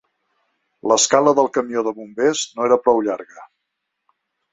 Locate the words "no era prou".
2.55-3.03